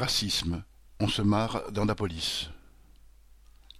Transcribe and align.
Racisme. 0.00 0.64
On 0.98 1.08
se 1.08 1.20
marre 1.20 1.70
dans 1.72 1.84
la 1.84 1.94
police. 1.94 2.48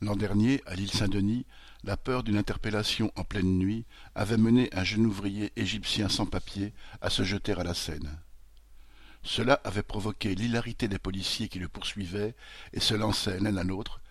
L'an 0.03 0.17
dernier, 0.17 0.63
à 0.67 0.75
l'île 0.75 0.91
Saint-Denis, 0.93 1.47
la 1.83 1.97
peur 1.97 2.23
d'une 2.23 2.37
interpellation 2.37 3.11
en 3.17 3.25
pleine 3.25 3.57
nuit 3.57 3.87
avait 4.15 4.37
mené 4.37 4.69
un 4.75 4.85
jeune 4.85 5.07
ouvrier 5.07 5.51
égyptien 5.57 6.11
sans 6.11 6.27
papier 6.27 6.75
à 7.01 7.09
se 7.09 7.23
jeter 7.23 7.53
à 7.53 7.65
la 7.65 7.73
Seine. 7.73 8.19
Cela 9.23 9.63
avait 9.65 9.83
provoqué 9.83 10.35
l'hilarité 10.35 10.89
des 10.89 10.99
policiers 10.99 11.49
qui 11.49 11.59
le 11.59 11.69
poursuivaient 11.69 12.37
et 12.75 12.81
se 12.81 12.93
lançaient 12.93 13.41
l'un 13.41 13.57
à 13.57 13.65
l'autre. 13.65 14.03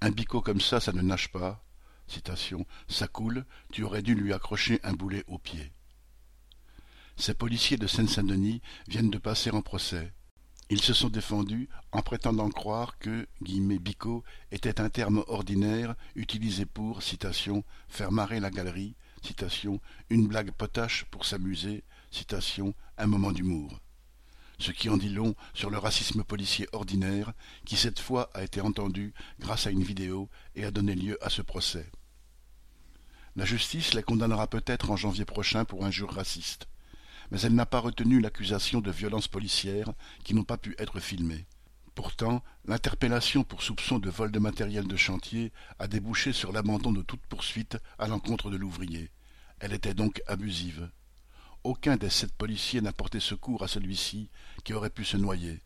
Un 0.00 0.10
bico 0.10 0.42
comme 0.42 0.60
ça, 0.60 0.78
ça 0.78 0.92
ne 0.92 1.02
nage 1.02 1.32
pas. 1.32 1.64
Ça 2.86 3.08
coule, 3.08 3.46
tu 3.72 3.82
aurais 3.82 4.02
dû 4.02 4.14
lui 4.14 4.32
accrocher 4.32 4.78
un 4.84 4.92
boulet 4.92 5.24
au 5.26 5.38
pied. 5.38 5.72
Ces 7.16 7.34
policiers 7.34 7.78
de 7.78 7.88
Seine-Saint-Denis 7.88 8.62
viennent 8.86 9.10
de 9.10 9.18
passer 9.18 9.50
en 9.50 9.60
procès. 9.60 10.12
Ils 10.72 10.80
se 10.80 10.94
sont 10.94 11.10
défendus 11.10 11.68
en 11.92 12.00
prétendant 12.00 12.48
croire 12.48 12.96
que 12.98 13.28
«bico» 13.42 14.24
était 14.52 14.80
un 14.80 14.88
terme 14.88 15.22
ordinaire 15.26 15.94
utilisé 16.14 16.64
pour 16.64 17.02
citation, 17.02 17.62
«faire 17.90 18.10
marrer 18.10 18.40
la 18.40 18.48
galerie», 18.48 18.94
citation, 19.22 19.82
«une 20.08 20.26
blague 20.26 20.50
potache 20.52 21.04
pour 21.10 21.26
s'amuser», 21.26 21.84
citation, 22.10 22.72
«un 22.96 23.06
moment 23.06 23.32
d'humour». 23.32 23.82
Ce 24.58 24.70
qui 24.70 24.88
en 24.88 24.96
dit 24.96 25.10
long 25.10 25.34
sur 25.52 25.68
le 25.68 25.76
racisme 25.76 26.24
policier 26.24 26.66
ordinaire 26.72 27.34
qui 27.66 27.76
cette 27.76 28.00
fois 28.00 28.30
a 28.32 28.42
été 28.42 28.62
entendu 28.62 29.12
grâce 29.40 29.66
à 29.66 29.72
une 29.72 29.82
vidéo 29.82 30.30
et 30.54 30.64
a 30.64 30.70
donné 30.70 30.94
lieu 30.94 31.22
à 31.22 31.28
ce 31.28 31.42
procès. 31.42 31.92
La 33.36 33.44
justice 33.44 33.92
les 33.92 34.02
condamnera 34.02 34.46
peut-être 34.46 34.90
en 34.90 34.96
janvier 34.96 35.26
prochain 35.26 35.66
pour 35.66 35.84
injures 35.84 36.14
racistes 36.14 36.66
mais 37.30 37.40
elle 37.40 37.54
n'a 37.54 37.66
pas 37.66 37.80
retenu 37.80 38.20
l'accusation 38.20 38.80
de 38.80 38.90
violences 38.90 39.28
policières 39.28 39.92
qui 40.24 40.34
n'ont 40.34 40.44
pas 40.44 40.58
pu 40.58 40.74
être 40.78 41.00
filmées. 41.00 41.46
Pourtant, 41.94 42.42
l'interpellation 42.64 43.44
pour 43.44 43.62
soupçon 43.62 43.98
de 43.98 44.08
vol 44.08 44.30
de 44.30 44.38
matériel 44.38 44.86
de 44.86 44.96
chantier 44.96 45.52
a 45.78 45.86
débouché 45.86 46.32
sur 46.32 46.50
l'abandon 46.50 46.90
de 46.90 47.02
toute 47.02 47.26
poursuite 47.26 47.76
à 47.98 48.08
l'encontre 48.08 48.50
de 48.50 48.56
l'ouvrier. 48.56 49.10
Elle 49.60 49.74
était 49.74 49.94
donc 49.94 50.22
abusive. 50.26 50.90
Aucun 51.64 51.96
des 51.96 52.10
sept 52.10 52.32
policiers 52.32 52.80
n'a 52.80 52.92
porté 52.92 53.20
secours 53.20 53.62
à 53.62 53.68
celui-ci 53.68 54.30
qui 54.64 54.72
aurait 54.72 54.90
pu 54.90 55.04
se 55.04 55.16
noyer. 55.16 55.62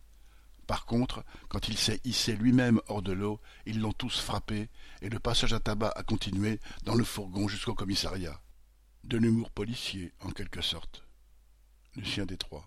Par 0.66 0.84
contre, 0.84 1.24
quand 1.48 1.68
il 1.68 1.78
s'est 1.78 2.00
hissé 2.04 2.34
lui-même 2.34 2.80
hors 2.88 3.02
de 3.02 3.12
l'eau, 3.12 3.40
ils 3.66 3.80
l'ont 3.80 3.92
tous 3.92 4.18
frappé, 4.18 4.68
et 5.00 5.08
le 5.08 5.20
passage 5.20 5.52
à 5.52 5.60
tabac 5.60 5.92
a 5.94 6.02
continué 6.02 6.60
dans 6.84 6.96
le 6.96 7.04
fourgon 7.04 7.46
jusqu'au 7.46 7.74
commissariat. 7.74 8.42
De 9.04 9.16
l'humour 9.16 9.50
policier, 9.50 10.12
en 10.20 10.30
quelque 10.30 10.60
sorte. 10.60 11.05
Le 11.96 12.04
chien 12.04 12.26
des 12.26 12.36
trois. 12.36 12.64